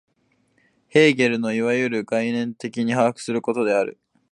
[0.87, 3.99] ヘーゲルのいわゆる概念的に把握することである。